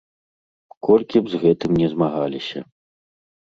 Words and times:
Колькі 0.87 1.21
б 1.27 1.35
з 1.35 1.43
гэтым 1.45 1.71
ні 1.83 1.87
змагаліся. 1.93 2.59